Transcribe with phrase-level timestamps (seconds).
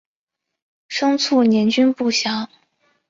[0.87, 2.49] 生卒年均不详。